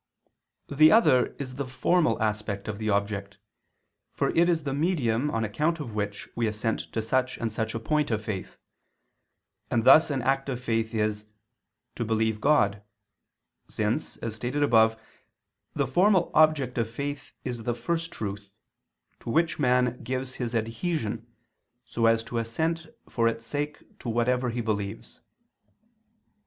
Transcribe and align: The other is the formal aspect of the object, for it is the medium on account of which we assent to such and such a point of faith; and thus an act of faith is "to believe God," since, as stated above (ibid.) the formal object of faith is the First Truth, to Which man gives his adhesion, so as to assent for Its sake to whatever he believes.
The 0.67 0.91
other 0.91 1.35
is 1.37 1.53
the 1.57 1.67
formal 1.67 2.19
aspect 2.19 2.67
of 2.67 2.79
the 2.79 2.89
object, 2.89 3.37
for 4.15 4.29
it 4.31 4.49
is 4.49 4.63
the 4.63 4.73
medium 4.73 5.29
on 5.29 5.43
account 5.43 5.79
of 5.79 5.93
which 5.93 6.27
we 6.35 6.47
assent 6.47 6.91
to 6.93 7.03
such 7.03 7.37
and 7.37 7.53
such 7.53 7.75
a 7.75 7.79
point 7.79 8.09
of 8.09 8.23
faith; 8.25 8.57
and 9.69 9.83
thus 9.83 10.09
an 10.09 10.23
act 10.23 10.49
of 10.49 10.59
faith 10.59 10.95
is 10.95 11.27
"to 11.93 12.03
believe 12.03 12.41
God," 12.41 12.81
since, 13.67 14.17
as 14.17 14.33
stated 14.33 14.63
above 14.63 14.95
(ibid.) 14.97 15.01
the 15.75 15.85
formal 15.85 16.31
object 16.33 16.79
of 16.79 16.89
faith 16.89 17.33
is 17.43 17.61
the 17.61 17.75
First 17.75 18.11
Truth, 18.11 18.49
to 19.19 19.29
Which 19.29 19.59
man 19.59 20.01
gives 20.03 20.33
his 20.33 20.55
adhesion, 20.55 21.27
so 21.85 22.07
as 22.07 22.23
to 22.23 22.39
assent 22.39 22.87
for 23.07 23.27
Its 23.27 23.45
sake 23.45 23.99
to 23.99 24.09
whatever 24.09 24.49
he 24.49 24.61
believes. 24.61 25.21